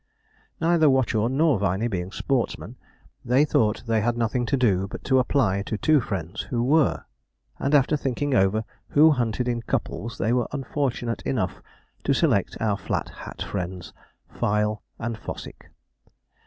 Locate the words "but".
4.87-5.11